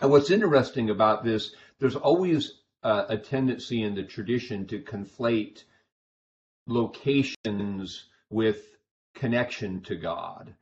And 0.00 0.10
what's 0.10 0.30
interesting 0.30 0.90
about 0.90 1.22
this, 1.22 1.54
there's 1.78 1.96
always 1.96 2.52
uh, 2.82 3.04
a 3.08 3.18
tendency 3.18 3.82
in 3.82 3.94
the 3.94 4.02
tradition 4.02 4.66
to 4.68 4.80
conflate 4.80 5.64
locations 6.66 8.04
with 8.30 8.62
connection 9.14 9.80
to 9.82 9.96
God. 9.96 10.54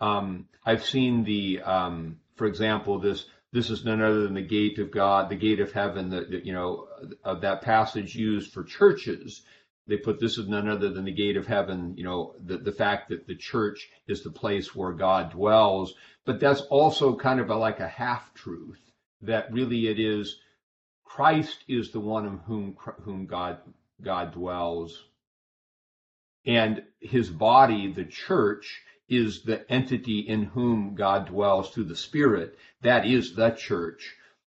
Um, 0.00 0.48
I've 0.64 0.84
seen 0.84 1.24
the 1.24 1.60
um, 1.62 2.20
for 2.36 2.46
example, 2.46 2.98
this 2.98 3.26
this 3.52 3.68
is 3.68 3.84
none 3.84 4.00
other 4.00 4.22
than 4.22 4.34
the 4.34 4.42
gate 4.42 4.78
of 4.78 4.90
God, 4.90 5.28
the 5.28 5.36
gate 5.36 5.60
of 5.60 5.72
heaven. 5.72 6.10
That 6.10 6.44
you 6.46 6.52
know 6.52 6.88
of 7.24 7.42
that 7.42 7.62
passage 7.62 8.14
used 8.14 8.52
for 8.52 8.64
churches. 8.64 9.42
They 9.86 9.96
put 9.96 10.20
this 10.20 10.38
is 10.38 10.48
none 10.48 10.68
other 10.68 10.90
than 10.90 11.04
the 11.04 11.12
gate 11.12 11.36
of 11.36 11.46
heaven. 11.46 11.94
You 11.96 12.04
know 12.04 12.34
the 12.38 12.58
the 12.58 12.72
fact 12.72 13.10
that 13.10 13.26
the 13.26 13.36
church 13.36 13.90
is 14.06 14.22
the 14.22 14.30
place 14.30 14.74
where 14.74 14.92
God 14.92 15.32
dwells. 15.32 15.94
But 16.24 16.40
that's 16.40 16.60
also 16.62 17.16
kind 17.16 17.40
of 17.40 17.50
a, 17.50 17.56
like 17.56 17.80
a 17.80 17.88
half 17.88 18.32
truth 18.34 18.80
that 19.22 19.52
really 19.52 19.88
it 19.88 19.98
is 19.98 20.38
Christ 21.16 21.64
is 21.66 21.90
the 21.90 21.98
one 21.98 22.24
in 22.24 22.38
whom 22.38 22.76
whom 23.02 23.26
God 23.26 23.58
God 24.00 24.32
dwells, 24.32 25.08
and 26.46 26.84
His 27.00 27.28
body, 27.28 27.92
the 27.92 28.04
church, 28.04 28.80
is 29.08 29.42
the 29.42 29.68
entity 29.68 30.20
in 30.20 30.44
whom 30.44 30.94
God 30.94 31.26
dwells 31.26 31.70
through 31.70 31.86
the 31.86 31.96
Spirit. 31.96 32.56
That 32.82 33.06
is 33.06 33.34
the 33.34 33.50
church. 33.50 34.14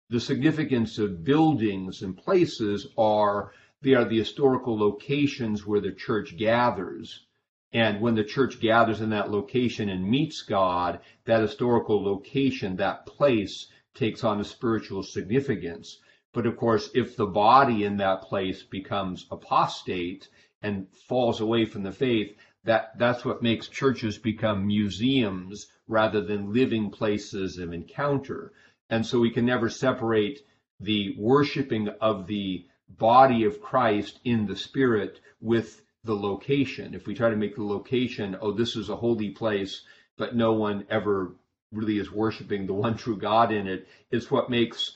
The 0.10 0.22
significance 0.22 0.98
of 0.98 1.26
buildings 1.26 2.02
and 2.04 2.15
places 2.18 2.88
are 2.98 3.52
they 3.82 3.94
are 3.94 4.06
the 4.06 4.20
historical 4.20 4.80
locations 4.80 5.68
where 5.68 5.82
the 5.82 5.91
church 5.91 6.38
gathers. 6.38 7.26
And 7.74 8.00
when 8.00 8.15
the 8.15 8.24
church 8.24 8.62
gathers 8.62 9.02
in 9.02 9.10
that 9.10 9.30
location 9.30 9.89
and 9.89 10.10
meets 10.10 10.41
God, 10.41 11.02
that 11.26 11.41
historical 11.41 12.02
location, 12.02 12.78
that 12.78 13.06
place, 13.06 13.70
takes 13.94 14.24
on 14.24 14.39
a 14.39 14.46
spiritual 14.46 15.04
significance. 15.04 16.00
But 16.36 16.45
of 16.45 16.58
course, 16.58 16.89
if 16.93 17.15
the 17.15 17.28
body 17.28 17.86
in 17.86 17.95
that 17.98 18.24
place 18.24 18.62
becomes 18.62 19.26
apostate 19.32 20.28
and 20.62 20.88
falls 21.08 21.39
away 21.39 21.63
from 21.63 21.84
the 21.84 21.93
faith, 21.93 22.36
that 22.65 23.00
that's 23.00 23.24
what 23.24 23.41
makes 23.41 23.69
churches 23.69 24.17
become 24.17 24.67
museums 24.67 25.67
rather 25.88 26.19
than 26.19 26.52
living 26.52 26.89
places 26.89 27.58
of 27.58 27.71
encounter. 27.71 28.52
And 28.89 29.06
so 29.06 29.21
we 29.21 29.32
can 29.32 29.45
never 29.45 29.69
separate 29.69 30.45
the 30.82 31.15
worshiping 31.17 31.88
of 32.02 32.28
the 32.28 32.65
body 32.89 33.45
of 33.45 33.62
Christ 33.62 34.19
in 34.26 34.45
the 34.45 34.58
spirit 34.58 35.21
with 35.39 35.86
the 36.04 36.17
location. 36.17 36.93
If 36.93 37.08
we 37.08 37.15
try 37.15 37.30
to 37.30 37.38
make 37.38 37.56
the 37.56 37.63
location, 37.63 38.36
oh, 38.41 38.52
this 38.52 38.76
is 38.76 38.89
a 38.89 38.98
holy 38.98 39.30
place, 39.30 39.84
but 40.17 40.36
no 40.36 40.52
one 40.52 40.86
ever 40.89 41.38
really 41.71 41.98
is 41.98 42.12
worshiping 42.12 42.67
the 42.67 42.74
one 42.74 42.98
true 42.98 43.17
God 43.17 43.54
in 43.54 43.67
it, 43.67 43.88
it's 44.12 44.30
what 44.30 44.50
makes 44.50 44.94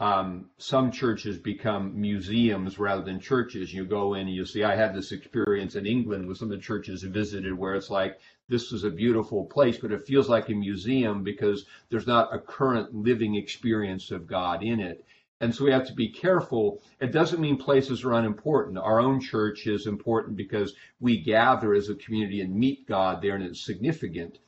um, 0.00 0.48
some 0.58 0.92
churches 0.92 1.38
become 1.38 2.00
museums 2.00 2.78
rather 2.78 3.02
than 3.02 3.18
churches. 3.18 3.74
You 3.74 3.84
go 3.84 4.14
in 4.14 4.28
and 4.28 4.36
you 4.36 4.44
see, 4.44 4.62
I 4.62 4.76
had 4.76 4.94
this 4.94 5.10
experience 5.10 5.74
in 5.74 5.86
England 5.86 6.26
with 6.26 6.38
some 6.38 6.52
of 6.52 6.56
the 6.56 6.62
churches 6.62 7.04
I 7.04 7.08
visited 7.08 7.52
where 7.52 7.74
it's 7.74 7.90
like, 7.90 8.20
this 8.48 8.70
is 8.72 8.84
a 8.84 8.90
beautiful 8.90 9.44
place, 9.46 9.76
but 9.76 9.90
it 9.90 10.06
feels 10.06 10.28
like 10.28 10.48
a 10.48 10.54
museum 10.54 11.24
because 11.24 11.66
there's 11.90 12.06
not 12.06 12.32
a 12.32 12.38
current 12.38 12.94
living 12.94 13.34
experience 13.34 14.12
of 14.12 14.28
God 14.28 14.62
in 14.62 14.78
it. 14.78 15.04
And 15.40 15.52
so 15.52 15.64
we 15.64 15.72
have 15.72 15.86
to 15.88 15.94
be 15.94 16.08
careful. 16.08 16.80
It 17.00 17.12
doesn't 17.12 17.40
mean 17.40 17.56
places 17.56 18.04
are 18.04 18.12
unimportant. 18.12 18.78
Our 18.78 19.00
own 19.00 19.20
church 19.20 19.66
is 19.66 19.86
important 19.86 20.36
because 20.36 20.74
we 21.00 21.20
gather 21.20 21.74
as 21.74 21.88
a 21.88 21.96
community 21.96 22.40
and 22.40 22.54
meet 22.54 22.86
God 22.86 23.20
there 23.20 23.34
and 23.34 23.44
it's 23.44 23.64
significant. 23.64 24.38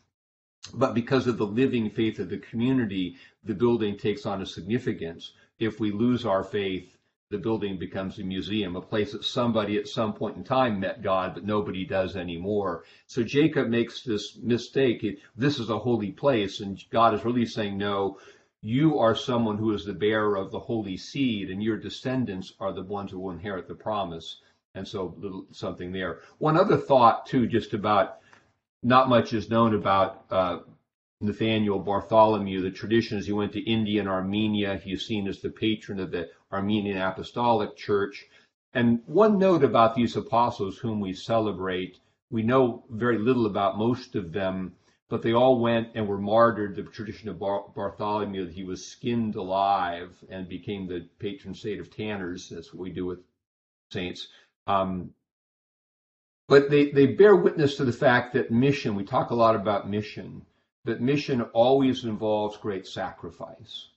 But 0.74 0.94
because 0.94 1.26
of 1.26 1.38
the 1.38 1.46
living 1.46 1.90
faith 1.90 2.18
of 2.18 2.28
the 2.28 2.38
community, 2.38 3.16
the 3.42 3.54
building 3.54 3.96
takes 3.96 4.26
on 4.26 4.42
a 4.42 4.46
significance 4.46 5.32
if 5.60 5.78
we 5.78 5.92
lose 5.92 6.26
our 6.26 6.42
faith, 6.42 6.96
the 7.30 7.38
building 7.38 7.78
becomes 7.78 8.18
a 8.18 8.24
museum, 8.24 8.74
a 8.74 8.80
place 8.80 9.12
that 9.12 9.24
somebody 9.24 9.76
at 9.76 9.86
some 9.86 10.12
point 10.12 10.36
in 10.36 10.42
time 10.42 10.80
met 10.80 11.00
God, 11.00 11.34
but 11.34 11.44
nobody 11.44 11.84
does 11.84 12.16
anymore. 12.16 12.82
So 13.06 13.22
Jacob 13.22 13.68
makes 13.68 14.02
this 14.02 14.36
mistake. 14.36 15.06
This 15.36 15.60
is 15.60 15.70
a 15.70 15.78
holy 15.78 16.10
place, 16.10 16.58
and 16.58 16.82
God 16.90 17.14
is 17.14 17.24
really 17.24 17.46
saying, 17.46 17.78
no, 17.78 18.18
you 18.62 18.98
are 18.98 19.14
someone 19.14 19.58
who 19.58 19.72
is 19.72 19.84
the 19.84 19.92
bearer 19.92 20.36
of 20.36 20.50
the 20.50 20.58
holy 20.58 20.96
seed, 20.96 21.50
and 21.50 21.62
your 21.62 21.76
descendants 21.76 22.52
are 22.58 22.72
the 22.72 22.82
ones 22.82 23.12
who 23.12 23.20
will 23.20 23.30
inherit 23.30 23.68
the 23.68 23.74
promise. 23.74 24.40
And 24.74 24.86
so 24.86 25.14
little 25.18 25.46
something 25.50 25.92
there. 25.92 26.20
One 26.38 26.56
other 26.56 26.76
thought 26.76 27.26
too, 27.26 27.46
just 27.46 27.74
about 27.74 28.18
not 28.82 29.08
much 29.08 29.32
is 29.32 29.50
known 29.50 29.74
about 29.74 30.24
uh, 30.30 30.58
Nathaniel 31.22 31.78
Bartholomew. 31.78 32.62
The 32.62 32.70
tradition 32.70 33.18
is 33.18 33.26
he 33.26 33.32
went 33.32 33.52
to 33.52 33.60
India 33.60 34.00
and 34.00 34.08
Armenia. 34.08 34.76
He's 34.76 35.04
seen 35.04 35.28
as 35.28 35.40
the 35.40 35.50
patron 35.50 36.00
of 36.00 36.10
the 36.10 36.30
Armenian 36.50 36.98
Apostolic 36.98 37.76
Church. 37.76 38.26
And 38.72 39.02
one 39.06 39.38
note 39.38 39.62
about 39.62 39.94
these 39.94 40.16
apostles 40.16 40.78
whom 40.78 41.00
we 41.00 41.12
celebrate, 41.12 41.98
we 42.30 42.42
know 42.42 42.84
very 42.88 43.18
little 43.18 43.46
about 43.46 43.76
most 43.76 44.14
of 44.14 44.32
them, 44.32 44.76
but 45.08 45.22
they 45.22 45.32
all 45.32 45.60
went 45.60 45.88
and 45.94 46.06
were 46.08 46.18
martyred. 46.18 46.76
The 46.76 46.84
tradition 46.84 47.28
of 47.28 47.38
Bar- 47.38 47.66
Bartholomew, 47.74 48.46
that 48.46 48.54
he 48.54 48.64
was 48.64 48.86
skinned 48.86 49.34
alive 49.34 50.16
and 50.30 50.48
became 50.48 50.86
the 50.86 51.08
patron 51.18 51.54
saint 51.54 51.80
of 51.80 51.94
tanners. 51.94 52.48
That's 52.48 52.72
what 52.72 52.80
we 52.80 52.90
do 52.90 53.06
with 53.06 53.18
saints. 53.90 54.28
Um, 54.66 55.10
but 56.48 56.70
they, 56.70 56.90
they 56.90 57.06
bear 57.06 57.36
witness 57.36 57.76
to 57.76 57.84
the 57.84 57.92
fact 57.92 58.34
that 58.34 58.50
mission, 58.50 58.94
we 58.94 59.04
talk 59.04 59.30
a 59.30 59.34
lot 59.34 59.54
about 59.54 59.90
mission, 59.90 60.46
that 60.84 61.00
mission 61.00 61.42
always 61.42 62.04
involves 62.04 62.56
great 62.56 62.86
sacrifice. 62.86 63.88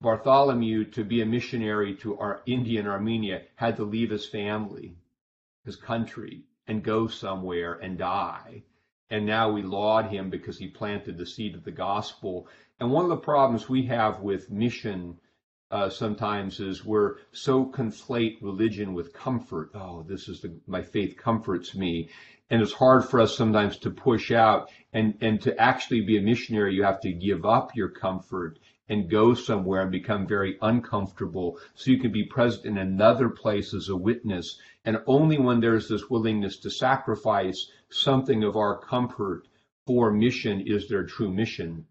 Bartholomew, 0.00 0.84
to 0.90 1.04
be 1.04 1.22
a 1.22 1.26
missionary 1.26 1.94
to 1.96 2.18
our 2.18 2.42
India 2.46 2.80
and 2.80 2.88
Armenia, 2.88 3.42
had 3.56 3.76
to 3.76 3.84
leave 3.84 4.10
his 4.10 4.26
family, 4.26 4.96
his 5.64 5.76
country, 5.76 6.44
and 6.66 6.82
go 6.82 7.06
somewhere 7.06 7.74
and 7.74 7.96
die. 7.98 8.62
And 9.08 9.24
now 9.24 9.50
we 9.50 9.62
laud 9.62 10.06
him 10.06 10.30
because 10.30 10.58
he 10.58 10.68
planted 10.68 11.16
the 11.16 11.26
seed 11.26 11.54
of 11.54 11.64
the 11.64 11.70
gospel. 11.70 12.48
And 12.78 12.90
one 12.90 13.04
of 13.04 13.10
the 13.10 13.16
problems 13.16 13.68
we 13.68 13.86
have 13.86 14.20
with 14.20 14.50
mission 14.50 15.18
uh, 15.70 15.88
sometimes 15.88 16.60
is 16.60 16.84
we're 16.84 17.16
so 17.32 17.64
conflate 17.64 18.38
religion 18.40 18.94
with 18.94 19.12
comfort. 19.12 19.70
Oh, 19.74 20.02
this 20.02 20.28
is 20.28 20.40
the, 20.40 20.54
my 20.66 20.82
faith 20.82 21.16
comforts 21.16 21.74
me 21.74 22.10
and 22.50 22.62
it's 22.62 22.72
hard 22.72 23.04
for 23.04 23.20
us 23.20 23.36
sometimes 23.36 23.78
to 23.78 23.90
push 23.90 24.30
out 24.30 24.70
and 24.92 25.16
and 25.20 25.40
to 25.40 25.58
actually 25.60 26.00
be 26.00 26.18
a 26.18 26.22
missionary 26.22 26.74
you 26.74 26.82
have 26.82 27.00
to 27.00 27.12
give 27.12 27.44
up 27.44 27.74
your 27.74 27.88
comfort 27.88 28.58
and 28.88 29.10
go 29.10 29.34
somewhere 29.34 29.82
and 29.82 29.90
become 29.90 30.26
very 30.26 30.56
uncomfortable 30.62 31.58
so 31.74 31.90
you 31.90 31.98
can 31.98 32.12
be 32.12 32.24
present 32.24 32.64
in 32.66 32.78
another 32.78 33.28
place 33.28 33.74
as 33.74 33.88
a 33.88 33.96
witness 33.96 34.58
and 34.84 34.98
only 35.06 35.38
when 35.38 35.60
there's 35.60 35.88
this 35.88 36.08
willingness 36.08 36.58
to 36.58 36.70
sacrifice 36.70 37.68
something 37.90 38.44
of 38.44 38.56
our 38.56 38.78
comfort 38.78 39.48
for 39.86 40.12
mission 40.12 40.60
is 40.66 40.88
there 40.88 41.04
true 41.04 41.32
mission 41.32 41.84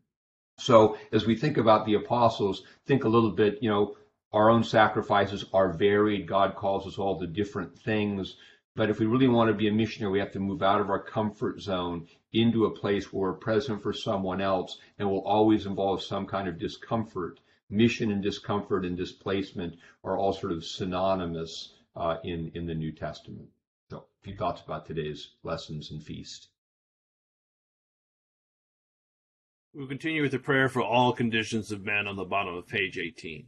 so 0.57 0.97
as 1.11 1.25
we 1.25 1.35
think 1.35 1.57
about 1.57 1.85
the 1.85 1.95
apostles 1.95 2.63
think 2.85 3.03
a 3.03 3.09
little 3.09 3.31
bit 3.31 3.59
you 3.61 3.69
know 3.69 3.95
our 4.35 4.49
own 4.49 4.65
sacrifices 4.65 5.45
are 5.53 5.71
varied. 5.71 6.27
God 6.27 6.55
calls 6.55 6.85
us 6.85 6.97
all 6.97 7.17
to 7.19 7.25
different 7.25 7.79
things. 7.79 8.35
But 8.75 8.89
if 8.89 8.99
we 8.99 9.05
really 9.05 9.29
want 9.29 9.47
to 9.49 9.53
be 9.53 9.69
a 9.69 9.71
missionary, 9.71 10.11
we 10.11 10.19
have 10.19 10.33
to 10.33 10.39
move 10.39 10.61
out 10.61 10.81
of 10.81 10.89
our 10.89 11.01
comfort 11.01 11.61
zone 11.61 12.07
into 12.33 12.65
a 12.65 12.75
place 12.75 13.11
where 13.11 13.31
we're 13.31 13.37
present 13.37 13.81
for 13.81 13.93
someone 13.93 14.41
else 14.41 14.77
and 14.99 15.09
will 15.09 15.25
always 15.25 15.65
involve 15.65 16.03
some 16.03 16.25
kind 16.25 16.49
of 16.49 16.59
discomfort. 16.59 17.39
Mission 17.69 18.11
and 18.11 18.21
discomfort 18.21 18.85
and 18.85 18.97
displacement 18.97 19.75
are 20.03 20.17
all 20.17 20.33
sort 20.33 20.51
of 20.51 20.65
synonymous 20.65 21.73
uh, 21.95 22.17
in, 22.23 22.51
in 22.53 22.65
the 22.65 22.75
New 22.75 22.91
Testament. 22.91 23.47
So, 23.89 23.97
a 23.97 24.23
few 24.23 24.35
thoughts 24.35 24.61
about 24.61 24.85
today's 24.85 25.29
lessons 25.43 25.91
and 25.91 26.03
feast. 26.03 26.49
We'll 29.73 29.87
continue 29.87 30.21
with 30.21 30.31
the 30.31 30.39
prayer 30.39 30.67
for 30.67 30.83
all 30.83 31.13
conditions 31.13 31.71
of 31.71 31.85
men 31.85 32.07
on 32.07 32.17
the 32.17 32.23
bottom 32.25 32.55
of 32.55 32.67
page 32.67 32.97
18. 32.97 33.47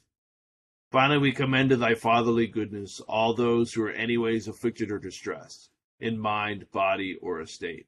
Finally, 0.91 1.19
we 1.19 1.31
commend 1.31 1.69
to 1.69 1.77
thy 1.77 1.95
fatherly 1.95 2.47
goodness 2.47 2.99
all 3.07 3.33
those 3.33 3.73
who 3.73 3.81
are 3.81 3.91
anyways 3.91 4.49
afflicted 4.49 4.91
or 4.91 4.99
distressed, 4.99 5.69
in 6.01 6.19
mind, 6.19 6.69
body, 6.73 7.17
or 7.21 7.39
estate. 7.39 7.87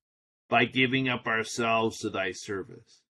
by 0.51 0.65
giving 0.65 1.07
up 1.07 1.27
ourselves 1.27 1.99
to 1.99 2.09
thy 2.09 2.33
service, 2.33 3.03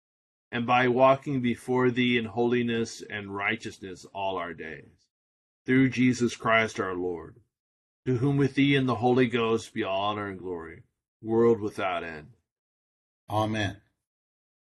and 0.52 0.68
by 0.68 0.88
walking 0.88 1.42
before 1.42 1.90
thee 1.90 2.16
in 2.16 2.26
holiness 2.26 3.02
and 3.10 3.36
righteousness 3.36 4.06
all 4.14 4.38
our 4.38 4.54
days. 4.54 5.08
Through 5.66 5.90
Jesus 5.90 6.36
Christ 6.36 6.80
our 6.80 6.94
Lord, 6.94 7.38
to 8.06 8.18
whom 8.18 8.38
with 8.38 8.54
thee 8.54 8.76
and 8.76 8.88
the 8.88 8.94
Holy 8.94 9.26
Ghost 9.26 9.74
be 9.74 9.84
all 9.84 10.02
honor 10.02 10.28
and 10.28 10.38
glory, 10.38 10.84
world 11.20 11.60
without 11.60 12.04
end. 12.04 12.28
Amen. 13.28 13.78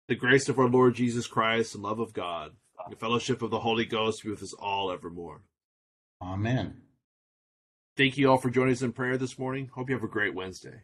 The 0.09 0.17
grace 0.17 0.49
of 0.49 0.59
our 0.59 0.69
Lord 0.69 0.97
Jesus 0.97 1.29
Christ, 1.29 1.73
the 1.73 1.79
love 1.79 2.01
of 2.01 2.13
God, 2.13 2.51
the 2.91 2.97
fellowship 2.97 3.43
of 3.43 3.51
the 3.51 3.61
Holy 3.61 3.85
Ghost 3.85 4.25
be 4.25 4.31
with 4.31 4.43
us 4.43 4.55
all 4.55 4.91
evermore. 4.91 5.43
Amen. 6.21 6.83
Thank 7.97 8.19
you 8.19 8.29
all 8.29 8.39
for 8.39 8.51
joining 8.51 8.73
us 8.73 8.83
in 8.83 8.93
prayer 8.93 9.17
this 9.17 9.39
morning. 9.39 9.71
Hope 9.73 9.89
you 9.89 9.95
have 9.95 10.05
a 10.05 10.09
great 10.09 10.35
Wednesday. 10.35 10.83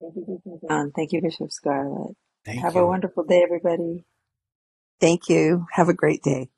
Thank 0.00 0.16
you, 0.16 0.24
Bishop 0.26 0.60
John. 0.62 0.80
Um, 0.80 0.92
thank 0.94 1.12
you, 1.12 1.22
Bishop 1.22 1.52
Scarlett. 1.52 2.16
Thank 2.44 2.60
Have 2.60 2.76
you. 2.76 2.82
a 2.82 2.86
wonderful 2.86 3.24
day, 3.24 3.42
everybody. 3.42 4.04
Thank 5.00 5.28
you. 5.28 5.66
Have 5.72 5.88
a 5.88 5.94
great 5.94 6.22
day. 6.22 6.50